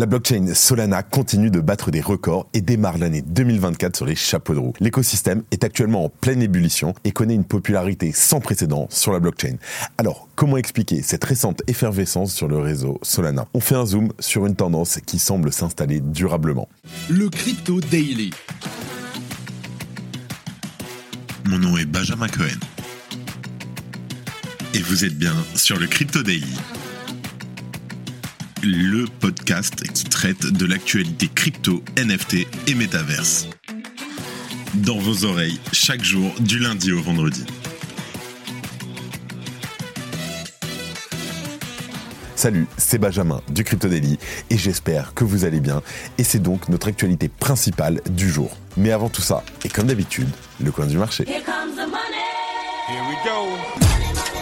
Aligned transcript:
La 0.00 0.06
blockchain 0.06 0.54
Solana 0.54 1.02
continue 1.02 1.50
de 1.50 1.60
battre 1.60 1.90
des 1.90 2.00
records 2.00 2.48
et 2.54 2.62
démarre 2.62 2.96
l'année 2.96 3.20
2024 3.20 3.96
sur 3.96 4.06
les 4.06 4.14
chapeaux 4.14 4.54
de 4.54 4.58
roue. 4.58 4.72
L'écosystème 4.80 5.42
est 5.50 5.62
actuellement 5.62 6.06
en 6.06 6.08
pleine 6.08 6.40
ébullition 6.40 6.94
et 7.04 7.12
connaît 7.12 7.34
une 7.34 7.44
popularité 7.44 8.10
sans 8.14 8.40
précédent 8.40 8.86
sur 8.88 9.12
la 9.12 9.20
blockchain. 9.20 9.56
Alors, 9.98 10.26
comment 10.36 10.56
expliquer 10.56 11.02
cette 11.02 11.22
récente 11.22 11.60
effervescence 11.66 12.32
sur 12.32 12.48
le 12.48 12.56
réseau 12.56 12.98
Solana? 13.02 13.46
On 13.52 13.60
fait 13.60 13.74
un 13.74 13.84
zoom 13.84 14.10
sur 14.18 14.46
une 14.46 14.56
tendance 14.56 15.00
qui 15.04 15.18
semble 15.18 15.52
s'installer 15.52 16.00
durablement. 16.00 16.66
Le 17.10 17.28
Crypto 17.28 17.78
Daily. 17.82 18.30
Mon 21.44 21.58
nom 21.58 21.76
est 21.76 21.84
Benjamin 21.84 22.28
Cohen. 22.28 22.58
Et 24.72 24.80
vous 24.80 25.04
êtes 25.04 25.18
bien 25.18 25.34
sur 25.56 25.78
le 25.78 25.86
Crypto 25.86 26.22
Daily 26.22 26.56
le 28.62 29.06
podcast 29.20 29.82
qui 29.92 30.04
traite 30.04 30.46
de 30.46 30.66
l'actualité 30.66 31.28
crypto, 31.34 31.82
NFT 31.96 32.46
et 32.66 32.74
métaverse. 32.74 33.48
Dans 34.74 34.98
vos 34.98 35.24
oreilles, 35.24 35.58
chaque 35.72 36.02
jour, 36.02 36.30
du 36.40 36.58
lundi 36.58 36.92
au 36.92 37.00
vendredi. 37.00 37.44
Salut, 42.36 42.66
c'est 42.76 42.98
Benjamin 42.98 43.42
du 43.50 43.64
Crypto 43.64 43.88
Daily 43.88 44.18
et 44.48 44.56
j'espère 44.56 45.14
que 45.14 45.24
vous 45.24 45.44
allez 45.44 45.60
bien. 45.60 45.82
Et 46.18 46.24
c'est 46.24 46.38
donc 46.38 46.68
notre 46.68 46.88
actualité 46.88 47.28
principale 47.28 48.00
du 48.10 48.30
jour. 48.30 48.56
Mais 48.76 48.92
avant 48.92 49.08
tout 49.08 49.22
ça, 49.22 49.42
et 49.64 49.68
comme 49.68 49.86
d'habitude, 49.86 50.28
le 50.62 50.70
coin 50.70 50.86
du 50.86 50.98
marché. 50.98 51.24
Here 51.26 51.42
comes 51.44 51.74
the 51.74 51.88
money. 51.88 52.20
Here 52.88 53.02
we 53.08 53.16
go. 53.24 54.39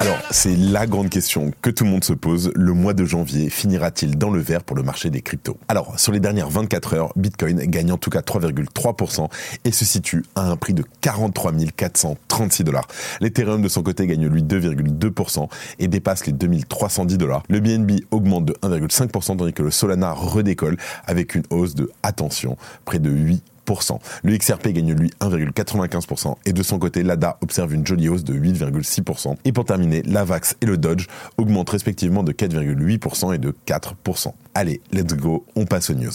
Alors, 0.00 0.18
c'est 0.30 0.54
la 0.54 0.86
grande 0.86 1.08
question 1.08 1.50
que 1.60 1.70
tout 1.70 1.82
le 1.82 1.90
monde 1.90 2.04
se 2.04 2.12
pose. 2.12 2.52
Le 2.54 2.72
mois 2.72 2.94
de 2.94 3.04
janvier 3.04 3.50
finira-t-il 3.50 4.16
dans 4.16 4.30
le 4.30 4.38
vert 4.40 4.62
pour 4.62 4.76
le 4.76 4.84
marché 4.84 5.10
des 5.10 5.22
cryptos? 5.22 5.58
Alors, 5.66 5.98
sur 5.98 6.12
les 6.12 6.20
dernières 6.20 6.50
24 6.50 6.94
heures, 6.94 7.12
Bitcoin 7.16 7.58
gagne 7.64 7.90
en 7.90 7.96
tout 7.96 8.08
cas 8.08 8.20
3,3% 8.20 9.28
et 9.64 9.72
se 9.72 9.84
situe 9.84 10.24
à 10.36 10.42
un 10.42 10.56
prix 10.56 10.72
de 10.72 10.84
43 11.00 11.52
436 11.76 12.62
dollars. 12.62 12.86
L'Ethereum 13.20 13.60
de 13.60 13.68
son 13.68 13.82
côté 13.82 14.06
gagne 14.06 14.28
lui 14.28 14.42
2,2% 14.42 15.48
et 15.80 15.88
dépasse 15.88 16.26
les 16.26 16.32
2310 16.32 17.18
dollars. 17.18 17.42
Le 17.48 17.58
BNB 17.58 18.02
augmente 18.12 18.44
de 18.44 18.52
1,5% 18.62 19.36
tandis 19.36 19.52
que 19.52 19.64
le 19.64 19.72
Solana 19.72 20.12
redécolle 20.12 20.76
avec 21.06 21.34
une 21.34 21.42
hausse 21.50 21.74
de, 21.74 21.90
attention, 22.04 22.56
près 22.84 23.00
de 23.00 23.10
8 23.10 23.42
le 24.22 24.36
XRP 24.36 24.68
gagne 24.68 24.94
lui 24.94 25.10
1,95% 25.20 26.36
et 26.46 26.52
de 26.52 26.62
son 26.62 26.78
côté, 26.78 27.02
l'ADA 27.02 27.38
observe 27.40 27.74
une 27.74 27.86
jolie 27.86 28.08
hausse 28.08 28.24
de 28.24 28.34
8,6%. 28.34 29.36
Et 29.44 29.52
pour 29.52 29.64
terminer, 29.64 30.02
l'AVAX 30.02 30.56
et 30.60 30.66
le 30.66 30.76
Dodge 30.76 31.06
augmentent 31.36 31.70
respectivement 31.70 32.22
de 32.22 32.32
4,8% 32.32 33.34
et 33.34 33.38
de 33.38 33.54
4%. 33.66 34.32
Allez, 34.54 34.80
let's 34.92 35.14
go, 35.14 35.44
on 35.56 35.66
passe 35.66 35.90
aux 35.90 35.94
news. 35.94 36.12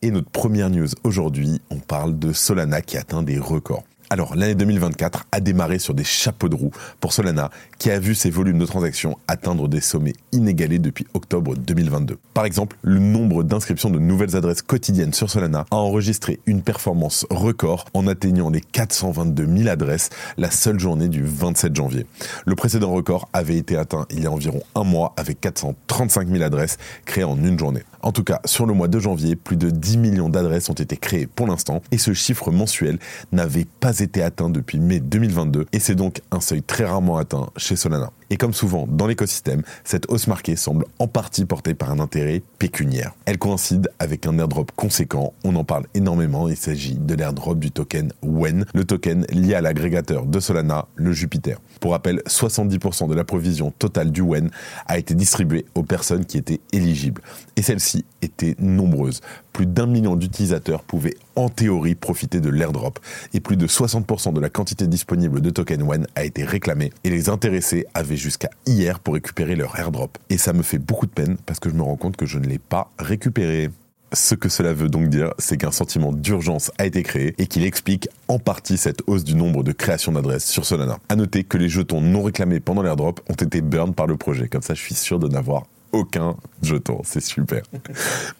Et 0.00 0.10
notre 0.10 0.30
première 0.30 0.70
news 0.70 0.88
aujourd'hui, 1.02 1.60
on 1.70 1.78
parle 1.78 2.18
de 2.18 2.32
Solana 2.32 2.82
qui 2.82 2.96
atteint 2.96 3.22
des 3.22 3.38
records. 3.38 3.84
Alors, 4.10 4.34
l'année 4.34 4.54
2024 4.54 5.26
a 5.32 5.40
démarré 5.40 5.78
sur 5.78 5.92
des 5.92 6.04
chapeaux 6.04 6.48
de 6.48 6.54
roue 6.54 6.70
pour 6.98 7.12
Solana, 7.12 7.50
qui 7.78 7.90
a 7.90 8.00
vu 8.00 8.14
ses 8.14 8.30
volumes 8.30 8.58
de 8.58 8.64
transactions 8.64 9.18
atteindre 9.28 9.68
des 9.68 9.82
sommets 9.82 10.14
inégalés 10.32 10.78
depuis 10.78 11.06
octobre 11.12 11.54
2022. 11.56 12.18
Par 12.32 12.46
exemple, 12.46 12.78
le 12.80 13.00
nombre 13.00 13.42
d'inscriptions 13.42 13.90
de 13.90 13.98
nouvelles 13.98 14.34
adresses 14.34 14.62
quotidiennes 14.62 15.12
sur 15.12 15.28
Solana 15.28 15.66
a 15.70 15.76
enregistré 15.76 16.40
une 16.46 16.62
performance 16.62 17.26
record 17.28 17.84
en 17.92 18.06
atteignant 18.06 18.48
les 18.48 18.62
422 18.62 19.46
000 19.58 19.68
adresses 19.68 20.08
la 20.38 20.50
seule 20.50 20.80
journée 20.80 21.08
du 21.08 21.22
27 21.22 21.76
janvier. 21.76 22.06
Le 22.46 22.54
précédent 22.54 22.90
record 22.90 23.28
avait 23.34 23.58
été 23.58 23.76
atteint 23.76 24.06
il 24.08 24.22
y 24.22 24.26
a 24.26 24.30
environ 24.30 24.62
un 24.74 24.84
mois 24.84 25.12
avec 25.18 25.38
435 25.42 26.28
000 26.28 26.42
adresses 26.42 26.78
créées 27.04 27.24
en 27.24 27.36
une 27.36 27.58
journée. 27.58 27.82
En 28.02 28.12
tout 28.12 28.22
cas, 28.22 28.40
sur 28.44 28.64
le 28.64 28.74
mois 28.74 28.88
de 28.88 28.98
janvier, 29.00 29.34
plus 29.34 29.56
de 29.56 29.70
10 29.70 29.98
millions 29.98 30.28
d'adresses 30.28 30.68
ont 30.68 30.74
été 30.74 30.96
créées 30.96 31.26
pour 31.26 31.46
l'instant 31.46 31.82
et 31.90 31.98
ce 31.98 32.12
chiffre 32.12 32.50
mensuel 32.50 32.98
n'avait 33.32 33.66
pas 33.80 33.98
été 33.98 34.22
atteint 34.22 34.50
depuis 34.50 34.78
mai 34.78 35.00
2022 35.00 35.66
et 35.72 35.80
c'est 35.80 35.96
donc 35.96 36.20
un 36.30 36.40
seuil 36.40 36.62
très 36.62 36.84
rarement 36.84 37.16
atteint 37.16 37.50
chez 37.56 37.74
Solana. 37.74 38.12
Et 38.30 38.36
comme 38.36 38.52
souvent 38.52 38.86
dans 38.86 39.06
l'écosystème, 39.06 39.62
cette 39.84 40.10
hausse 40.10 40.26
marquée 40.26 40.54
semble 40.54 40.84
en 40.98 41.08
partie 41.08 41.44
portée 41.44 41.74
par 41.74 41.90
un 41.90 41.98
intérêt 41.98 42.42
pécuniaire. 42.58 43.14
Elle 43.24 43.38
coïncide 43.38 43.90
avec 43.98 44.26
un 44.26 44.38
airdrop 44.38 44.70
conséquent, 44.76 45.32
on 45.44 45.56
en 45.56 45.64
parle 45.64 45.86
énormément, 45.94 46.48
il 46.48 46.56
s'agit 46.56 46.94
de 46.94 47.14
l'airdrop 47.14 47.58
du 47.58 47.70
token 47.70 48.12
WEN, 48.22 48.66
le 48.74 48.84
token 48.84 49.24
lié 49.32 49.54
à 49.54 49.60
l'agrégateur 49.60 50.26
de 50.26 50.40
Solana, 50.40 50.86
le 50.94 51.12
Jupiter. 51.12 51.58
Pour 51.80 51.92
rappel, 51.92 52.22
70% 52.26 53.08
de 53.08 53.14
la 53.14 53.24
provision 53.24 53.70
totale 53.70 54.10
du 54.10 54.20
WEN 54.20 54.50
a 54.86 54.98
été 54.98 55.14
distribuée 55.14 55.64
aux 55.74 55.82
personnes 55.82 56.24
qui 56.24 56.36
étaient 56.36 56.60
éligibles. 56.72 57.22
Et 57.56 57.62
celles-ci 57.88 58.04
étaient 58.22 58.54
nombreuses. 58.58 59.20
Plus 59.52 59.66
d'un 59.66 59.86
million 59.86 60.16
d'utilisateurs 60.16 60.82
pouvaient 60.82 61.16
en 61.36 61.48
théorie 61.48 61.94
profiter 61.94 62.40
de 62.40 62.50
l'airdrop. 62.50 62.98
Et 63.34 63.40
plus 63.40 63.56
de 63.56 63.66
60% 63.66 64.32
de 64.32 64.40
la 64.40 64.50
quantité 64.50 64.86
disponible 64.86 65.40
de 65.40 65.50
token 65.50 65.82
WEN 65.82 66.06
a 66.14 66.24
été 66.24 66.44
réclamée. 66.44 66.92
Et 67.04 67.10
les 67.10 67.28
intéressés 67.28 67.86
avaient 67.94 68.16
jusqu'à 68.16 68.50
hier 68.66 69.00
pour 69.00 69.14
récupérer 69.14 69.56
leur 69.56 69.78
airdrop. 69.78 70.18
Et 70.30 70.38
ça 70.38 70.52
me 70.52 70.62
fait 70.62 70.78
beaucoup 70.78 71.06
de 71.06 71.12
peine 71.12 71.36
parce 71.46 71.60
que 71.60 71.70
je 71.70 71.74
me 71.74 71.82
rends 71.82 71.96
compte 71.96 72.16
que 72.16 72.26
je 72.26 72.38
ne 72.38 72.46
l'ai 72.46 72.58
pas 72.58 72.90
récupéré. 72.98 73.70
Ce 74.14 74.34
que 74.34 74.48
cela 74.48 74.72
veut 74.72 74.88
donc 74.88 75.10
dire, 75.10 75.34
c'est 75.38 75.58
qu'un 75.58 75.70
sentiment 75.70 76.12
d'urgence 76.12 76.70
a 76.78 76.86
été 76.86 77.02
créé 77.02 77.34
et 77.36 77.46
qu'il 77.46 77.64
explique 77.64 78.08
en 78.28 78.38
partie 78.38 78.78
cette 78.78 79.02
hausse 79.06 79.22
du 79.22 79.34
nombre 79.34 79.62
de 79.62 79.72
créations 79.72 80.12
d'adresses 80.12 80.46
sur 80.46 80.64
Solana. 80.64 80.98
À 81.10 81.16
noter 81.16 81.44
que 81.44 81.58
les 81.58 81.68
jetons 81.68 82.00
non 82.00 82.22
réclamés 82.22 82.58
pendant 82.58 82.82
l'airdrop 82.82 83.20
ont 83.28 83.34
été 83.34 83.60
burned 83.60 83.94
par 83.94 84.06
le 84.06 84.16
projet. 84.16 84.48
Comme 84.48 84.62
ça, 84.62 84.72
je 84.72 84.80
suis 84.80 84.94
sûr 84.94 85.18
de 85.18 85.28
n'avoir 85.28 85.66
aucun 85.92 86.36
jeton. 86.62 87.00
C'est 87.04 87.22
super. 87.22 87.62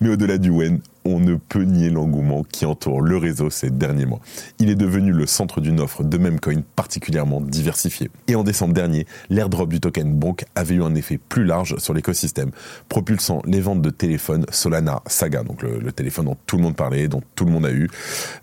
Mais 0.01 0.11
au-delà 0.11 0.39
du 0.39 0.51
WEN, 0.51 0.81
on 1.05 1.21
ne 1.21 1.37
peut 1.37 1.63
nier 1.63 1.91
l'engouement 1.91 2.45
qui 2.45 2.67
entoure 2.67 3.01
le 3.01 3.17
réseau 3.17 3.51
ces 3.51 3.71
derniers 3.71 4.05
mois. 4.05 4.21
Il 4.59 4.69
est 4.69 4.75
devenu 4.75 5.13
le 5.13 5.27
centre 5.27 5.61
d'une 5.61 5.81
offre 5.81 6.05
de 6.05 6.19
même 6.19 6.39
coin 6.39 6.61
particulièrement 6.77 7.41
diversifiée. 7.41 8.11
Et 8.27 8.35
en 8.35 8.45
décembre 8.45 8.75
dernier, 8.75 9.07
l'airdrop 9.31 9.71
du 9.71 9.81
token 9.81 10.13
Bonk 10.13 10.45
avait 10.55 10.77
eu 10.77 10.83
un 10.83 10.95
effet 10.95 11.19
plus 11.19 11.45
large 11.45 11.79
sur 11.79 11.95
l'écosystème, 11.95 12.51
propulsant 12.89 13.41
les 13.47 13.61
ventes 13.61 13.81
de 13.81 13.91
téléphones 13.91 14.45
Solana 14.51 15.03
Saga, 15.07 15.43
donc 15.43 15.63
le, 15.63 15.93
téléphone 15.93 16.27
dont 16.27 16.37
tout 16.47 16.57
le 16.57 16.63
monde 16.63 16.77
parlait, 16.77 17.09
dont 17.09 17.23
tout 17.35 17.45
le 17.45 17.51
monde 17.51 17.67
a 17.67 17.73
eu. 17.73 17.89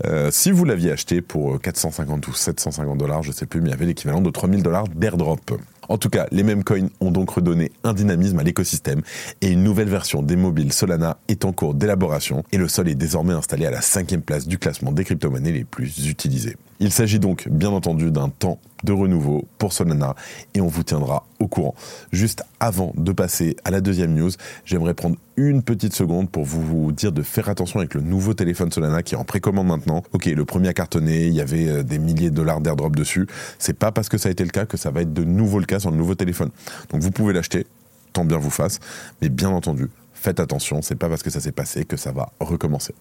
Euh, 0.05 0.29
si 0.31 0.51
vous 0.51 0.65
l'aviez 0.65 0.91
acheté 0.91 1.21
pour 1.21 1.61
450 1.61 2.27
ou 2.27 2.33
750 2.33 2.97
dollars, 2.97 3.23
je 3.23 3.31
sais 3.31 3.45
plus, 3.45 3.61
mais 3.61 3.69
il 3.69 3.71
y 3.71 3.75
avait 3.75 3.85
l'équivalent 3.85 4.21
de 4.21 4.29
3000 4.29 4.63
dollars 4.63 4.87
d'airdrop. 4.87 5.53
En 5.89 5.97
tout 5.97 6.09
cas, 6.09 6.27
les 6.31 6.43
mêmes 6.43 6.63
coins 6.63 6.87
ont 6.99 7.11
donc 7.11 7.29
redonné 7.29 7.71
un 7.83 7.93
dynamisme 7.93 8.39
à 8.39 8.43
l'écosystème 8.43 9.01
et 9.41 9.49
une 9.49 9.63
nouvelle 9.63 9.89
version 9.89 10.23
des 10.23 10.35
mobiles 10.35 10.73
Solana 10.73 11.17
est 11.27 11.45
en 11.45 11.51
cours 11.51 11.73
d'élaboration 11.73 12.43
et 12.51 12.57
le 12.57 12.67
sol 12.67 12.89
est 12.89 12.95
désormais 12.95 13.33
installé 13.33 13.65
à 13.65 13.71
la 13.71 13.81
cinquième 13.81 14.21
place 14.21 14.47
du 14.47 14.57
classement 14.57 14.91
des 14.91 15.03
crypto-monnaies 15.03 15.51
les 15.51 15.63
plus 15.63 16.07
utilisées. 16.07 16.57
Il 16.79 16.91
s'agit 16.91 17.19
donc 17.19 17.47
bien 17.49 17.69
entendu 17.69 18.11
d'un 18.11 18.29
temps 18.29 18.59
de 18.83 18.91
renouveau 18.91 19.45
pour 19.57 19.73
Solana 19.73 20.15
et 20.53 20.61
on 20.61 20.67
vous 20.67 20.83
tiendra 20.83 21.25
au 21.39 21.47
courant. 21.47 21.75
Juste 22.11 22.43
avant 22.59 22.93
de 22.97 23.11
passer 23.11 23.55
à 23.63 23.71
la 23.71 23.81
deuxième 23.81 24.13
news, 24.13 24.31
j'aimerais 24.65 24.93
prendre 24.93 25.15
une 25.37 25.63
petite 25.63 25.93
seconde 25.93 26.29
pour 26.29 26.43
vous 26.43 26.91
dire 26.91 27.11
de 27.11 27.21
faire 27.21 27.49
attention 27.49 27.79
avec 27.79 27.93
le 27.93 28.01
nouveau 28.01 28.33
téléphone 28.33 28.71
Solana 28.71 29.03
qui 29.03 29.15
est 29.15 29.17
en 29.17 29.23
précommande 29.23 29.67
maintenant. 29.67 30.03
Ok, 30.13 30.25
le 30.25 30.45
premier 30.45 30.69
a 30.69 30.73
cartonné, 30.73 31.27
il 31.27 31.33
y 31.33 31.41
avait 31.41 31.67
euh, 31.67 31.83
des 31.83 31.99
milliers 31.99 32.29
de 32.29 32.35
dollars 32.35 32.61
d'airdrop 32.61 32.95
dessus. 32.95 33.27
C'est 33.59 33.77
pas 33.77 33.91
parce 33.91 34.09
que 34.09 34.17
ça 34.17 34.29
a 34.29 34.31
été 34.31 34.43
le 34.43 34.49
cas 34.49 34.65
que 34.65 34.77
ça 34.77 34.91
va 34.91 35.01
être 35.01 35.13
de 35.13 35.23
nouveau 35.23 35.59
le 35.59 35.65
cas 35.65 35.79
sur 35.79 35.91
le 35.91 35.97
nouveau 35.97 36.15
téléphone. 36.15 36.49
Donc 36.91 37.01
vous 37.01 37.11
pouvez 37.11 37.33
l'acheter, 37.33 37.67
tant 38.13 38.25
bien 38.25 38.37
vous 38.37 38.49
fasse, 38.49 38.79
mais 39.21 39.29
bien 39.29 39.49
entendu, 39.49 39.89
faites 40.13 40.39
attention, 40.39 40.81
c'est 40.81 40.95
pas 40.95 41.09
parce 41.09 41.23
que 41.23 41.29
ça 41.29 41.39
s'est 41.39 41.51
passé 41.51 41.85
que 41.85 41.97
ça 41.97 42.11
va 42.11 42.31
recommencer. 42.39 42.93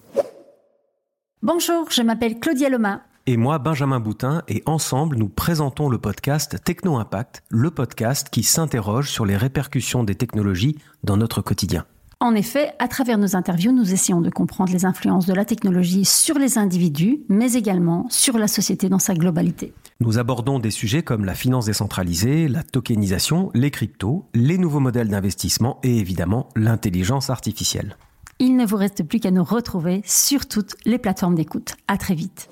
Bonjour, 1.41 1.89
je 1.91 2.01
m'appelle 2.01 2.39
Claudia 2.39 2.69
Loma 2.69 3.01
et 3.27 3.37
moi 3.37 3.57
Benjamin 3.59 3.99
Boutin 3.99 4.43
et 4.47 4.61
ensemble 4.65 5.15
nous 5.15 5.29
présentons 5.29 5.89
le 5.89 5.97
podcast 5.97 6.63
Techno 6.63 6.97
Impact, 6.97 7.43
le 7.49 7.71
podcast 7.71 8.29
qui 8.29 8.43
s'interroge 8.43 9.09
sur 9.09 9.25
les 9.25 9.37
répercussions 9.37 10.03
des 10.03 10.15
technologies 10.15 10.77
dans 11.03 11.17
notre 11.17 11.41
quotidien. 11.41 11.85
En 12.21 12.33
effet, 12.33 12.71
à 12.79 12.87
travers 12.87 13.17
nos 13.17 13.35
interviews, 13.35 13.71
nous 13.71 13.93
essayons 13.93 14.21
de 14.21 14.29
comprendre 14.29 14.71
les 14.71 14.85
influences 14.85 15.25
de 15.25 15.33
la 15.33 15.45
technologie 15.45 16.05
sur 16.05 16.39
les 16.39 16.57
individus, 16.57 17.21
mais 17.27 17.53
également 17.53 18.05
sur 18.09 18.37
la 18.37 18.47
société 18.47 18.87
dans 18.87 18.99
sa 18.99 19.13
globalité. 19.13 19.73
Nous 19.99 20.17
abordons 20.17 20.59
des 20.59 20.71
sujets 20.71 21.03
comme 21.03 21.25
la 21.25 21.35
finance 21.35 21.65
décentralisée, 21.65 22.47
la 22.47 22.63
tokenisation, 22.63 23.51
les 23.53 23.71
cryptos, 23.71 24.25
les 24.33 24.57
nouveaux 24.57 24.79
modèles 24.79 25.09
d'investissement 25.09 25.79
et 25.83 25.97
évidemment 25.97 26.49
l'intelligence 26.55 27.29
artificielle. 27.29 27.97
Il 28.39 28.57
ne 28.57 28.65
vous 28.65 28.77
reste 28.77 29.03
plus 29.03 29.19
qu'à 29.19 29.31
nous 29.31 29.43
retrouver 29.43 30.01
sur 30.05 30.47
toutes 30.47 30.75
les 30.85 30.97
plateformes 30.97 31.35
d'écoute. 31.35 31.75
À 31.87 31.97
très 31.97 32.15
vite. 32.15 32.49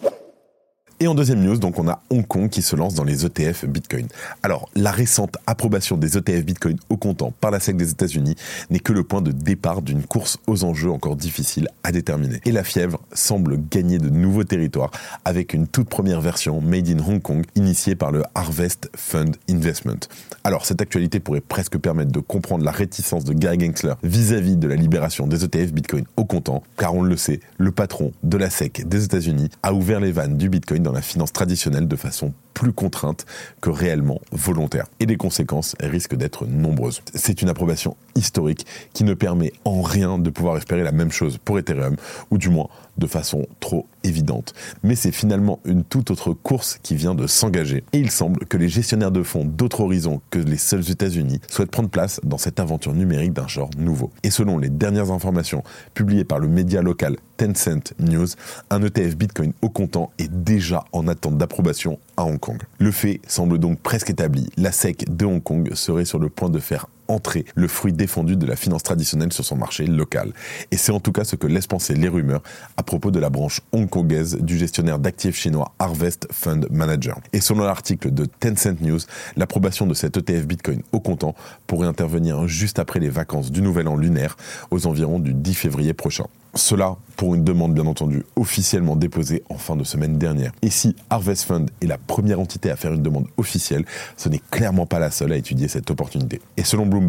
Et 1.03 1.07
en 1.07 1.15
deuxième 1.15 1.41
news, 1.41 1.57
donc 1.57 1.79
on 1.79 1.89
a 1.89 2.01
Hong 2.09 2.25
Kong 2.25 2.49
qui 2.49 2.61
se 2.61 2.77
lance 2.77 2.93
dans 2.93 3.03
les 3.03 3.25
ETF 3.25 3.65
Bitcoin. 3.65 4.07
Alors, 4.41 4.69
la 4.73 4.89
récente 4.89 5.35
approbation 5.47 5.97
des 5.97 6.17
ETF 6.17 6.45
Bitcoin 6.45 6.77
au 6.87 6.95
comptant 6.95 7.33
par 7.41 7.51
la 7.51 7.59
SEC 7.59 7.75
des 7.75 7.91
États-Unis 7.91 8.35
n'est 8.69 8.79
que 8.79 8.93
le 8.93 9.03
point 9.03 9.21
de 9.21 9.33
départ 9.33 9.81
d'une 9.81 10.03
course 10.03 10.37
aux 10.47 10.63
enjeux 10.63 10.89
encore 10.89 11.17
difficiles 11.17 11.67
à 11.83 11.91
déterminer. 11.91 12.39
Et 12.45 12.53
la 12.53 12.63
fièvre 12.63 13.01
semble 13.11 13.59
gagner 13.69 13.97
de 13.97 14.07
nouveaux 14.07 14.45
territoires 14.45 14.91
avec 15.25 15.53
une 15.53 15.67
toute 15.67 15.89
première 15.89 16.21
version 16.21 16.61
made 16.61 16.87
in 16.87 17.05
Hong 17.05 17.21
Kong 17.21 17.43
initiée 17.55 17.95
par 17.95 18.13
le 18.13 18.23
Harvest 18.33 18.89
Fund 18.95 19.35
Investment. 19.49 20.07
Alors, 20.45 20.65
cette 20.65 20.79
actualité 20.79 21.19
pourrait 21.19 21.41
presque 21.41 21.77
permettre 21.79 22.13
de 22.13 22.21
comprendre 22.21 22.63
la 22.63 22.71
réticence 22.71 23.25
de 23.25 23.33
Gary 23.33 23.59
Gensler 23.59 23.95
vis-à-vis 24.03 24.55
de 24.55 24.69
la 24.69 24.75
libération 24.77 25.27
des 25.27 25.43
ETF 25.43 25.73
Bitcoin 25.73 26.05
au 26.15 26.23
comptant, 26.23 26.63
car 26.77 26.95
on 26.95 27.01
le 27.01 27.17
sait, 27.17 27.41
le 27.57 27.73
patron 27.73 28.13
de 28.23 28.37
la 28.37 28.49
SEC 28.49 28.87
des 28.87 29.03
États-Unis 29.03 29.49
a 29.63 29.73
ouvert 29.73 29.99
les 29.99 30.13
vannes 30.13 30.37
du 30.37 30.47
Bitcoin 30.47 30.81
dans 30.81 30.92
la 30.93 31.01
finance 31.01 31.33
traditionnelle 31.33 31.87
de 31.87 31.95
façon 31.95 32.33
plus 32.53 32.73
contrainte 32.73 33.25
que 33.61 33.69
réellement 33.69 34.21
volontaire. 34.31 34.85
Et 34.99 35.05
les 35.05 35.17
conséquences 35.17 35.75
risquent 35.79 36.15
d'être 36.15 36.45
nombreuses. 36.45 37.01
C'est 37.13 37.41
une 37.41 37.49
approbation 37.49 37.97
historique 38.15 38.65
qui 38.93 39.03
ne 39.03 39.13
permet 39.13 39.51
en 39.65 39.81
rien 39.81 40.19
de 40.19 40.29
pouvoir 40.29 40.57
espérer 40.57 40.83
la 40.83 40.91
même 40.91 41.11
chose 41.11 41.39
pour 41.43 41.57
Ethereum, 41.59 41.95
ou 42.31 42.37
du 42.37 42.49
moins 42.49 42.69
de 42.97 43.07
façon 43.07 43.47
trop 43.59 43.87
évidente. 44.03 44.53
Mais 44.83 44.95
c'est 44.95 45.11
finalement 45.11 45.59
une 45.65 45.83
toute 45.83 46.11
autre 46.11 46.33
course 46.33 46.79
qui 46.83 46.95
vient 46.95 47.15
de 47.15 47.27
s'engager. 47.27 47.83
Et 47.91 47.99
il 47.99 48.11
semble 48.11 48.45
que 48.45 48.57
les 48.57 48.69
gestionnaires 48.69 49.11
de 49.11 49.23
fonds 49.23 49.45
d'autres 49.45 49.81
horizons 49.81 50.21
que 50.29 50.39
les 50.39 50.57
seuls 50.57 50.91
États-Unis 50.91 51.41
souhaitent 51.49 51.71
prendre 51.71 51.89
place 51.89 52.19
dans 52.23 52.37
cette 52.37 52.59
aventure 52.59 52.93
numérique 52.93 53.33
d'un 53.33 53.47
genre 53.47 53.71
nouveau. 53.77 54.11
Et 54.21 54.29
selon 54.29 54.57
les 54.57 54.69
dernières 54.69 55.11
informations 55.11 55.63
publiées 55.93 56.23
par 56.23 56.39
le 56.39 56.47
média 56.47 56.81
local 56.81 57.17
Tencent 57.37 57.93
News, 57.99 58.27
un 58.69 58.83
ETF 58.83 59.17
Bitcoin 59.17 59.53
au 59.61 59.69
comptant 59.69 60.11
est 60.19 60.31
déjà 60.31 60.72
en 60.91 61.07
attente 61.07 61.37
d'approbation 61.37 61.99
à 62.17 62.25
Hong 62.25 62.39
Kong. 62.39 62.61
Le 62.79 62.91
fait 62.91 63.21
semble 63.27 63.57
donc 63.57 63.79
presque 63.79 64.09
établi. 64.09 64.49
La 64.57 64.71
SEC 64.71 65.05
de 65.15 65.25
Hong 65.25 65.41
Kong 65.41 65.73
serait 65.73 66.05
sur 66.05 66.19
le 66.19 66.29
point 66.29 66.49
de 66.49 66.59
faire 66.59 66.87
entrer 67.13 67.45
le 67.55 67.67
fruit 67.67 67.93
défendu 67.93 68.35
de 68.35 68.45
la 68.45 68.55
finance 68.55 68.83
traditionnelle 68.83 69.31
sur 69.31 69.45
son 69.45 69.55
marché 69.55 69.85
local. 69.85 70.33
Et 70.71 70.77
c'est 70.77 70.91
en 70.91 70.99
tout 70.99 71.11
cas 71.11 71.23
ce 71.23 71.35
que 71.35 71.47
laissent 71.47 71.67
penser 71.67 71.93
les 71.93 72.07
rumeurs 72.07 72.41
à 72.77 72.83
propos 72.83 73.11
de 73.11 73.19
la 73.19 73.29
branche 73.29 73.61
hongkongaise 73.71 74.37
du 74.41 74.57
gestionnaire 74.57 74.99
d'actifs 74.99 75.35
chinois 75.35 75.73
Harvest 75.79 76.27
Fund 76.31 76.67
Manager. 76.71 77.19
Et 77.31 77.41
selon 77.41 77.63
l'article 77.63 78.11
de 78.11 78.25
Tencent 78.25 78.81
News, 78.81 78.99
l'approbation 79.35 79.85
de 79.85 79.93
cet 79.93 80.17
ETF 80.17 80.45
Bitcoin 80.45 80.81
au 80.91 80.99
comptant 80.99 81.35
pourrait 81.67 81.87
intervenir 81.87 82.47
juste 82.47 82.79
après 82.79 82.99
les 82.99 83.09
vacances 83.09 83.51
du 83.51 83.61
Nouvel 83.61 83.87
An 83.87 83.95
lunaire, 83.95 84.35
aux 84.71 84.87
environs 84.87 85.19
du 85.19 85.33
10 85.33 85.53
février 85.53 85.93
prochain. 85.93 86.25
Cela 86.55 86.97
pour 87.15 87.33
une 87.33 87.43
demande 87.43 87.73
bien 87.73 87.87
entendu 87.87 88.23
officiellement 88.35 88.95
déposée 88.95 89.43
en 89.49 89.57
fin 89.57 89.75
de 89.75 89.83
semaine 89.83 90.17
dernière. 90.17 90.51
Et 90.61 90.69
si 90.69 90.95
Harvest 91.09 91.45
Fund 91.45 91.69
est 91.81 91.87
la 91.87 91.97
première 91.97 92.39
entité 92.39 92.69
à 92.69 92.75
faire 92.75 92.93
une 92.93 93.01
demande 93.01 93.27
officielle, 93.37 93.85
ce 94.17 94.29
n'est 94.29 94.41
clairement 94.51 94.85
pas 94.85 94.99
la 94.99 95.09
seule 95.09 95.31
à 95.31 95.37
étudier 95.37 95.67
cette 95.67 95.89
opportunité. 95.89 96.41
Et 96.57 96.63
selon 96.63 96.85
Bloomberg, 96.85 97.02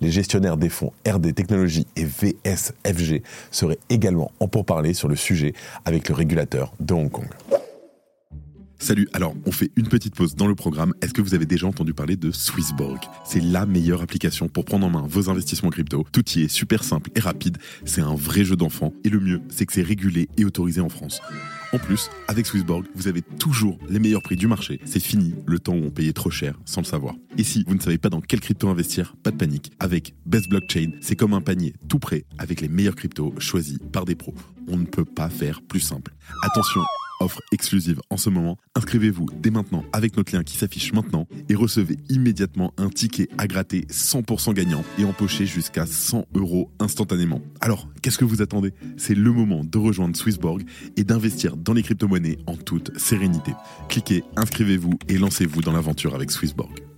les 0.00 0.10
gestionnaires 0.10 0.56
des 0.56 0.68
fonds 0.68 0.92
RD 1.06 1.34
Technologies 1.34 1.86
et 1.96 2.04
VSFG 2.04 3.22
seraient 3.50 3.78
également 3.88 4.30
en 4.40 4.48
pourparlers 4.48 4.94
sur 4.94 5.08
le 5.08 5.16
sujet 5.16 5.54
avec 5.84 6.08
le 6.08 6.14
régulateur 6.14 6.72
de 6.80 6.94
Hong 6.94 7.10
Kong. 7.10 7.28
Salut, 8.82 9.08
alors 9.12 9.34
on 9.44 9.52
fait 9.52 9.70
une 9.76 9.88
petite 9.88 10.14
pause 10.14 10.34
dans 10.34 10.46
le 10.46 10.54
programme. 10.54 10.94
Est-ce 11.02 11.12
que 11.12 11.20
vous 11.20 11.34
avez 11.34 11.44
déjà 11.44 11.66
entendu 11.66 11.92
parler 11.92 12.16
de 12.16 12.30
Swissborg? 12.30 12.98
C'est 13.26 13.40
la 13.40 13.66
meilleure 13.66 14.00
application 14.00 14.48
pour 14.48 14.64
prendre 14.64 14.86
en 14.86 14.90
main 14.90 15.06
vos 15.06 15.28
investissements 15.28 15.68
crypto. 15.68 16.06
Tout 16.12 16.24
y 16.30 16.44
est 16.44 16.48
super 16.48 16.82
simple 16.82 17.10
et 17.14 17.20
rapide. 17.20 17.58
C'est 17.84 18.00
un 18.00 18.14
vrai 18.14 18.42
jeu 18.42 18.56
d'enfant. 18.56 18.94
Et 19.04 19.10
le 19.10 19.20
mieux, 19.20 19.42
c'est 19.50 19.66
que 19.66 19.74
c'est 19.74 19.82
régulé 19.82 20.30
et 20.38 20.46
autorisé 20.46 20.80
en 20.80 20.88
France. 20.88 21.20
En 21.74 21.78
plus, 21.78 22.08
avec 22.26 22.46
Swissborg, 22.46 22.86
vous 22.94 23.06
avez 23.06 23.20
toujours 23.20 23.78
les 23.90 23.98
meilleurs 23.98 24.22
prix 24.22 24.36
du 24.36 24.46
marché. 24.46 24.80
C'est 24.86 24.98
fini 24.98 25.34
le 25.46 25.58
temps 25.58 25.74
où 25.74 25.84
on 25.84 25.90
payait 25.90 26.14
trop 26.14 26.30
cher 26.30 26.58
sans 26.64 26.80
le 26.80 26.86
savoir. 26.86 27.14
Et 27.36 27.44
si 27.44 27.64
vous 27.68 27.74
ne 27.74 27.80
savez 27.80 27.98
pas 27.98 28.08
dans 28.08 28.22
quelle 28.22 28.40
crypto 28.40 28.70
investir, 28.70 29.14
pas 29.22 29.30
de 29.30 29.36
panique. 29.36 29.72
Avec 29.78 30.14
Best 30.24 30.48
Blockchain, 30.48 30.92
c'est 31.02 31.16
comme 31.16 31.34
un 31.34 31.42
panier 31.42 31.74
tout 31.88 31.98
prêt 31.98 32.24
avec 32.38 32.62
les 32.62 32.68
meilleurs 32.68 32.96
cryptos 32.96 33.34
choisis 33.38 33.78
par 33.92 34.06
des 34.06 34.14
pros. 34.14 34.34
On 34.68 34.78
ne 34.78 34.86
peut 34.86 35.04
pas 35.04 35.28
faire 35.28 35.60
plus 35.60 35.80
simple. 35.80 36.14
Attention, 36.42 36.80
offre 37.20 37.40
exclusive 37.52 38.00
en 38.10 38.16
ce 38.16 38.30
moment. 38.30 38.56
Inscrivez-vous 38.74 39.26
dès 39.40 39.50
maintenant 39.50 39.84
avec 39.92 40.16
notre 40.16 40.34
lien 40.34 40.42
qui 40.42 40.56
s'affiche 40.56 40.92
maintenant 40.92 41.28
et 41.48 41.54
recevez 41.54 41.98
immédiatement 42.08 42.72
un 42.76 42.88
ticket 42.88 43.28
à 43.38 43.46
gratter 43.46 43.82
100% 43.90 44.54
gagnant 44.54 44.84
et 44.98 45.04
empocher 45.04 45.46
jusqu'à 45.46 45.86
100 45.86 46.26
euros 46.34 46.70
instantanément. 46.80 47.40
Alors, 47.60 47.88
qu'est-ce 48.02 48.18
que 48.18 48.24
vous 48.24 48.42
attendez? 48.42 48.72
C'est 48.96 49.14
le 49.14 49.32
moment 49.32 49.62
de 49.64 49.78
rejoindre 49.78 50.16
Swissborg 50.16 50.64
et 50.96 51.04
d'investir 51.04 51.56
dans 51.56 51.72
les 51.72 51.82
crypto-monnaies 51.82 52.38
en 52.46 52.56
toute 52.56 52.96
sérénité. 52.98 53.52
Cliquez, 53.88 54.24
inscrivez-vous 54.36 54.98
et 55.08 55.18
lancez-vous 55.18 55.60
dans 55.60 55.72
l'aventure 55.72 56.14
avec 56.14 56.30
Swissborg. 56.30 56.89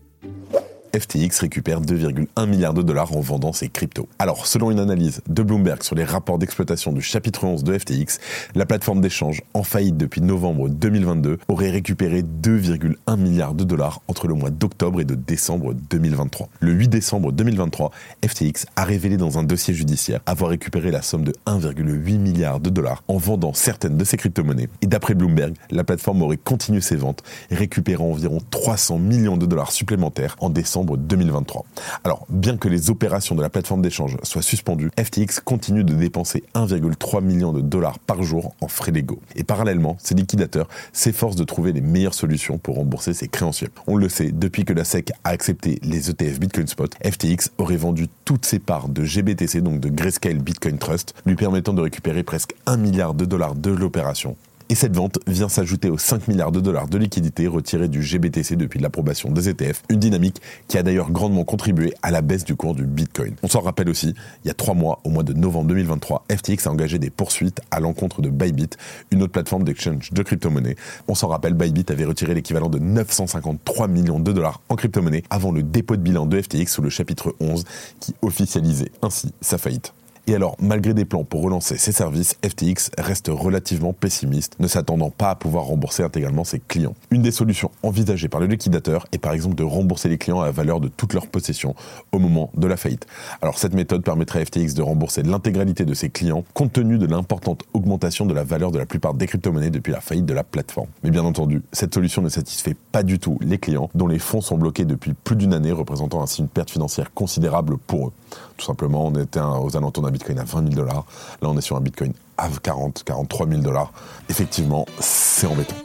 FTX 0.94 1.40
récupère 1.40 1.80
2,1 1.80 2.46
milliards 2.46 2.74
de 2.74 2.82
dollars 2.82 3.16
en 3.16 3.20
vendant 3.20 3.54
ses 3.54 3.70
cryptos. 3.70 4.08
Alors, 4.18 4.46
selon 4.46 4.70
une 4.70 4.78
analyse 4.78 5.22
de 5.26 5.42
Bloomberg 5.42 5.82
sur 5.82 5.94
les 5.94 6.04
rapports 6.04 6.38
d'exploitation 6.38 6.92
du 6.92 7.00
chapitre 7.00 7.44
11 7.44 7.64
de 7.64 7.78
FTX, 7.78 8.18
la 8.54 8.66
plateforme 8.66 9.00
d'échange 9.00 9.42
en 9.54 9.62
faillite 9.62 9.96
depuis 9.96 10.20
novembre 10.20 10.68
2022 10.68 11.38
aurait 11.48 11.70
récupéré 11.70 12.22
2,1 12.22 13.16
milliards 13.16 13.54
de 13.54 13.64
dollars 13.64 14.02
entre 14.06 14.28
le 14.28 14.34
mois 14.34 14.50
d'octobre 14.50 15.00
et 15.00 15.06
de 15.06 15.14
décembre 15.14 15.72
2023. 15.72 16.50
Le 16.60 16.72
8 16.72 16.88
décembre 16.88 17.32
2023, 17.32 17.90
FTX 18.26 18.66
a 18.76 18.84
révélé 18.84 19.16
dans 19.16 19.38
un 19.38 19.44
dossier 19.44 19.72
judiciaire 19.72 20.20
avoir 20.26 20.50
récupéré 20.50 20.90
la 20.90 21.00
somme 21.00 21.24
de 21.24 21.32
1,8 21.46 22.18
milliard 22.18 22.60
de 22.60 22.68
dollars 22.68 23.02
en 23.08 23.16
vendant 23.16 23.54
certaines 23.54 23.96
de 23.96 24.04
ses 24.04 24.18
crypto-monnaies. 24.18 24.68
Et 24.82 24.86
d'après 24.86 25.14
Bloomberg, 25.14 25.54
la 25.70 25.84
plateforme 25.84 26.20
aurait 26.20 26.36
continué 26.36 26.82
ses 26.82 26.96
ventes, 26.96 27.22
récupérant 27.50 28.10
environ 28.10 28.40
300 28.50 28.98
millions 28.98 29.38
de 29.38 29.46
dollars 29.46 29.72
supplémentaires 29.72 30.36
en 30.40 30.50
décembre 30.50 30.81
2023. 30.84 31.64
Alors, 32.04 32.26
bien 32.28 32.56
que 32.56 32.68
les 32.68 32.90
opérations 32.90 33.34
de 33.34 33.42
la 33.42 33.50
plateforme 33.50 33.82
d'échange 33.82 34.16
soient 34.22 34.42
suspendues, 34.42 34.90
FTX 34.98 35.40
continue 35.44 35.84
de 35.84 35.94
dépenser 35.94 36.44
1,3 36.54 37.22
million 37.22 37.52
de 37.52 37.60
dollars 37.60 37.98
par 37.98 38.22
jour 38.22 38.54
en 38.60 38.68
frais 38.68 38.92
légaux. 38.92 39.20
Et 39.36 39.44
parallèlement, 39.44 39.96
ces 40.00 40.14
liquidateurs 40.14 40.68
s'efforcent 40.92 41.36
de 41.36 41.44
trouver 41.44 41.72
les 41.72 41.80
meilleures 41.80 42.14
solutions 42.14 42.58
pour 42.58 42.76
rembourser 42.76 43.14
ses 43.14 43.28
créanciers. 43.28 43.68
On 43.86 43.96
le 43.96 44.08
sait, 44.08 44.32
depuis 44.32 44.64
que 44.64 44.72
la 44.72 44.84
SEC 44.84 45.12
a 45.24 45.30
accepté 45.30 45.78
les 45.82 46.10
ETF 46.10 46.40
Bitcoin 46.40 46.66
Spot, 46.66 46.94
FTX 47.04 47.50
aurait 47.58 47.76
vendu 47.76 48.08
toutes 48.24 48.46
ses 48.46 48.58
parts 48.58 48.88
de 48.88 49.04
GBTC, 49.04 49.60
donc 49.60 49.80
de 49.80 49.88
Grayscale 49.88 50.38
Bitcoin 50.38 50.78
Trust, 50.78 51.14
lui 51.26 51.36
permettant 51.36 51.72
de 51.72 51.82
récupérer 51.82 52.22
presque 52.22 52.54
1 52.66 52.76
milliard 52.76 53.14
de 53.14 53.24
dollars 53.24 53.54
de 53.54 53.70
l'opération 53.70 54.36
et 54.72 54.74
cette 54.74 54.96
vente 54.96 55.18
vient 55.26 55.50
s'ajouter 55.50 55.90
aux 55.90 55.98
5 55.98 56.28
milliards 56.28 56.50
de 56.50 56.58
dollars 56.58 56.88
de 56.88 56.96
liquidités 56.96 57.46
retirés 57.46 57.88
du 57.88 58.02
GBTC 58.02 58.56
depuis 58.56 58.80
l'approbation 58.80 59.30
des 59.30 59.50
ETF, 59.50 59.82
une 59.90 59.98
dynamique 59.98 60.40
qui 60.66 60.78
a 60.78 60.82
d'ailleurs 60.82 61.10
grandement 61.10 61.44
contribué 61.44 61.92
à 62.00 62.10
la 62.10 62.22
baisse 62.22 62.42
du 62.42 62.56
cours 62.56 62.74
du 62.74 62.86
Bitcoin. 62.86 63.34
On 63.42 63.48
s'en 63.48 63.60
rappelle 63.60 63.90
aussi, 63.90 64.14
il 64.42 64.48
y 64.48 64.50
a 64.50 64.54
trois 64.54 64.72
mois, 64.72 65.00
au 65.04 65.10
mois 65.10 65.24
de 65.24 65.34
novembre 65.34 65.68
2023, 65.68 66.24
FTX 66.32 66.66
a 66.66 66.70
engagé 66.70 66.98
des 66.98 67.10
poursuites 67.10 67.60
à 67.70 67.80
l'encontre 67.80 68.22
de 68.22 68.30
Bybit, 68.30 68.70
une 69.10 69.22
autre 69.22 69.32
plateforme 69.32 69.64
d'exchange 69.64 70.10
de 70.10 70.22
crypto-monnaies. 70.22 70.76
On 71.06 71.14
s'en 71.14 71.28
rappelle, 71.28 71.52
Bybit 71.52 71.92
avait 71.92 72.06
retiré 72.06 72.32
l'équivalent 72.32 72.70
de 72.70 72.78
953 72.78 73.88
millions 73.88 74.20
de 74.20 74.32
dollars 74.32 74.62
en 74.70 74.76
crypto-monnaies 74.76 75.24
avant 75.28 75.52
le 75.52 75.62
dépôt 75.62 75.96
de 75.96 76.02
bilan 76.02 76.24
de 76.24 76.40
FTX 76.40 76.68
sous 76.68 76.80
le 76.80 76.88
chapitre 76.88 77.34
11 77.40 77.64
qui 78.00 78.14
officialisait 78.22 78.90
ainsi 79.02 79.34
sa 79.42 79.58
faillite. 79.58 79.92
Et 80.28 80.36
alors, 80.36 80.54
malgré 80.60 80.94
des 80.94 81.04
plans 81.04 81.24
pour 81.24 81.42
relancer 81.42 81.76
ses 81.78 81.90
services, 81.90 82.36
FTX 82.44 82.92
reste 82.96 83.28
relativement 83.28 83.92
pessimiste, 83.92 84.54
ne 84.60 84.68
s'attendant 84.68 85.10
pas 85.10 85.30
à 85.30 85.34
pouvoir 85.34 85.64
rembourser 85.64 86.04
intégralement 86.04 86.44
ses 86.44 86.60
clients. 86.60 86.94
Une 87.10 87.22
des 87.22 87.32
solutions 87.32 87.72
envisagées 87.82 88.28
par 88.28 88.40
le 88.40 88.46
liquidateur 88.46 89.08
est 89.10 89.18
par 89.18 89.32
exemple 89.32 89.56
de 89.56 89.64
rembourser 89.64 90.08
les 90.08 90.18
clients 90.18 90.40
à 90.40 90.46
la 90.46 90.52
valeur 90.52 90.78
de 90.78 90.86
toute 90.86 91.12
leur 91.12 91.26
possession 91.26 91.74
au 92.12 92.20
moment 92.20 92.50
de 92.54 92.68
la 92.68 92.76
faillite. 92.76 93.04
Alors 93.40 93.58
cette 93.58 93.74
méthode 93.74 94.04
permettrait 94.04 94.42
à 94.42 94.44
FTX 94.44 94.74
de 94.74 94.82
rembourser 94.82 95.24
l'intégralité 95.24 95.84
de 95.84 95.92
ses 95.92 96.08
clients 96.08 96.44
compte 96.54 96.72
tenu 96.72 96.98
de 96.98 97.06
l'importante 97.06 97.64
augmentation 97.74 98.24
de 98.24 98.32
la 98.32 98.44
valeur 98.44 98.70
de 98.70 98.78
la 98.78 98.86
plupart 98.86 99.14
des 99.14 99.26
crypto-monnaies 99.26 99.70
depuis 99.70 99.92
la 99.92 100.00
faillite 100.00 100.26
de 100.26 100.34
la 100.34 100.44
plateforme. 100.44 100.88
Mais 101.02 101.10
bien 101.10 101.24
entendu, 101.24 101.62
cette 101.72 101.94
solution 101.94 102.22
ne 102.22 102.28
satisfait 102.28 102.76
pas 102.92 103.02
du 103.02 103.18
tout 103.18 103.38
les 103.40 103.58
clients 103.58 103.90
dont 103.96 104.06
les 104.06 104.20
fonds 104.20 104.40
sont 104.40 104.56
bloqués 104.56 104.84
depuis 104.84 105.14
plus 105.14 105.34
d'une 105.34 105.52
année, 105.52 105.72
représentant 105.72 106.22
ainsi 106.22 106.42
une 106.42 106.48
perte 106.48 106.70
financière 106.70 107.12
considérable 107.12 107.76
pour 107.76 108.08
eux. 108.08 108.12
Tout 108.56 108.66
simplement, 108.66 109.06
on 109.06 109.14
était 109.16 109.40
aux 109.40 109.76
alentours 109.76 110.04
d'un 110.04 110.11
bitcoin 110.12 110.38
à 110.38 110.44
20 110.44 110.72
000 110.72 110.74
dollars. 110.74 111.04
Là, 111.40 111.48
on 111.48 111.58
est 111.58 111.62
sur 111.62 111.76
un 111.76 111.80
bitcoin 111.80 112.12
à 112.38 112.48
40, 112.62 113.02
43 113.04 113.48
000 113.48 113.60
dollars. 113.60 113.92
Effectivement, 114.28 114.86
c'est 115.00 115.46
embêtant. 115.46 115.76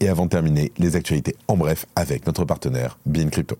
Et 0.00 0.08
avant 0.08 0.24
de 0.24 0.30
terminer, 0.30 0.72
les 0.78 0.96
actualités 0.96 1.36
en 1.46 1.56
bref 1.56 1.86
avec 1.94 2.26
notre 2.26 2.44
partenaire 2.44 2.98
Bien 3.06 3.28
Crypto. 3.28 3.56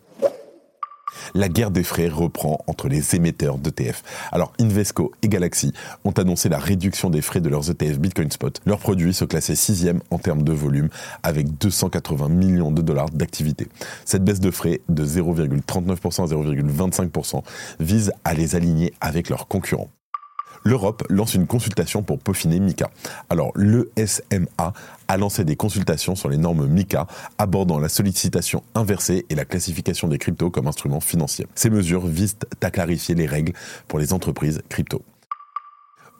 La 1.34 1.48
guerre 1.48 1.70
des 1.70 1.82
frais 1.82 2.08
reprend 2.08 2.58
entre 2.66 2.88
les 2.88 3.14
émetteurs 3.14 3.58
d'ETF. 3.58 4.02
Alors 4.32 4.52
Invesco 4.60 5.12
et 5.22 5.28
Galaxy 5.28 5.72
ont 6.04 6.12
annoncé 6.12 6.48
la 6.48 6.58
réduction 6.58 7.10
des 7.10 7.22
frais 7.22 7.40
de 7.40 7.48
leurs 7.48 7.70
ETF 7.70 7.98
Bitcoin 7.98 8.30
Spot. 8.30 8.60
Leurs 8.66 8.78
produits 8.78 9.14
se 9.14 9.24
classaient 9.24 9.54
sixième 9.54 10.00
en 10.10 10.18
termes 10.18 10.42
de 10.42 10.52
volume 10.52 10.88
avec 11.22 11.58
280 11.58 12.28
millions 12.28 12.70
de 12.70 12.82
dollars 12.82 13.10
d'activité. 13.10 13.68
Cette 14.04 14.24
baisse 14.24 14.40
de 14.40 14.50
frais 14.50 14.80
de 14.88 15.04
0,39% 15.04 16.22
à 16.22 16.26
0,25% 16.26 17.42
vise 17.80 18.12
à 18.24 18.34
les 18.34 18.56
aligner 18.56 18.92
avec 19.00 19.28
leurs 19.28 19.48
concurrents. 19.48 19.90
l'Europe 20.64 21.04
lance 21.08 21.34
une 21.34 21.46
consultation 21.46 22.02
pour 22.02 22.18
peaufiner 22.18 22.60
MICA. 22.60 22.90
Alors, 23.30 23.52
l'ESMA 23.56 24.72
a 25.08 25.16
lancé 25.16 25.44
des 25.44 25.56
consultations 25.56 26.14
sur 26.14 26.28
les 26.28 26.36
normes 26.36 26.66
MICA 26.66 27.06
abordant 27.38 27.78
la 27.78 27.88
sollicitation 27.88 28.62
inversée 28.74 29.26
et 29.28 29.34
la 29.34 29.44
classification 29.44 30.08
des 30.08 30.18
cryptos 30.18 30.50
comme 30.50 30.66
instruments 30.66 31.00
financiers. 31.00 31.46
Ces 31.54 31.70
mesures 31.70 32.06
visent 32.06 32.36
à 32.60 32.70
clarifier 32.70 33.14
les 33.14 33.26
règles 33.26 33.52
pour 33.88 33.98
les 33.98 34.12
entreprises 34.12 34.62
crypto. 34.68 35.02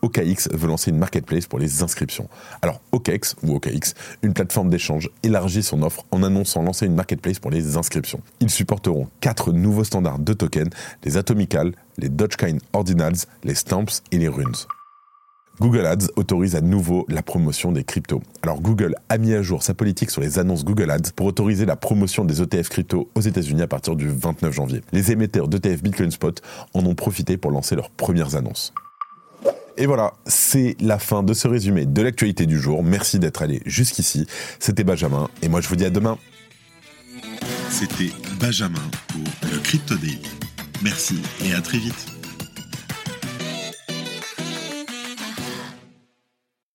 OKX 0.02 0.48
veut 0.52 0.66
lancer 0.66 0.90
une 0.90 0.98
marketplace 0.98 1.46
pour 1.46 1.58
les 1.58 1.82
inscriptions. 1.82 2.28
Alors 2.60 2.80
OKX 2.90 3.36
ou 3.42 3.54
OKX, 3.54 3.94
une 4.22 4.34
plateforme 4.34 4.68
d'échange, 4.68 5.08
élargit 5.22 5.62
son 5.62 5.82
offre 5.82 6.04
en 6.10 6.22
annonçant 6.22 6.62
lancer 6.62 6.86
une 6.86 6.94
marketplace 6.94 7.38
pour 7.38 7.50
les 7.50 7.76
inscriptions. 7.76 8.20
Ils 8.40 8.50
supporteront 8.50 9.08
quatre 9.20 9.52
nouveaux 9.52 9.84
standards 9.84 10.18
de 10.18 10.32
tokens, 10.32 10.70
les 11.04 11.16
Atomical, 11.16 11.72
les 11.98 12.08
Dogecoin 12.08 12.58
Ordinals, 12.72 13.26
les 13.44 13.54
Stamps 13.54 14.02
et 14.10 14.18
les 14.18 14.28
Runes. 14.28 14.56
Google 15.60 15.86
Ads 15.86 16.08
autorise 16.16 16.56
à 16.56 16.60
nouveau 16.60 17.06
la 17.08 17.22
promotion 17.22 17.70
des 17.70 17.84
cryptos. 17.84 18.22
Alors 18.42 18.60
Google 18.60 18.96
a 19.08 19.18
mis 19.18 19.34
à 19.34 19.42
jour 19.42 19.62
sa 19.62 19.74
politique 19.74 20.10
sur 20.10 20.20
les 20.20 20.38
annonces 20.38 20.64
Google 20.64 20.90
Ads 20.90 21.12
pour 21.14 21.26
autoriser 21.26 21.66
la 21.66 21.76
promotion 21.76 22.24
des 22.24 22.42
ETF 22.42 22.68
crypto 22.70 23.08
aux 23.14 23.20
États-Unis 23.20 23.62
à 23.62 23.68
partir 23.68 23.94
du 23.94 24.08
29 24.08 24.52
janvier. 24.52 24.80
Les 24.92 25.12
émetteurs 25.12 25.46
d'ETF 25.46 25.82
Bitcoin 25.82 26.10
Spot 26.10 26.40
en 26.74 26.84
ont 26.86 26.94
profité 26.94 27.36
pour 27.36 27.52
lancer 27.52 27.76
leurs 27.76 27.90
premières 27.90 28.34
annonces. 28.34 28.72
Et 29.76 29.86
voilà, 29.86 30.14
c'est 30.26 30.76
la 30.80 30.98
fin 30.98 31.22
de 31.22 31.32
ce 31.34 31.48
résumé 31.48 31.86
de 31.86 32.02
l'actualité 32.02 32.46
du 32.46 32.58
jour. 32.58 32.82
Merci 32.82 33.18
d'être 33.18 33.42
allé 33.42 33.62
jusqu'ici. 33.66 34.26
C'était 34.58 34.84
Benjamin 34.84 35.28
et 35.42 35.48
moi 35.48 35.60
je 35.60 35.68
vous 35.68 35.76
dis 35.76 35.84
à 35.84 35.90
demain. 35.90 36.18
C'était 37.70 38.12
Benjamin 38.38 38.82
pour 39.08 39.50
le 39.50 39.58
Crypto 39.58 39.96
Daily. 39.96 40.20
Merci 40.82 41.20
et 41.44 41.54
à 41.54 41.60
très 41.60 41.78
vite. 41.78 42.11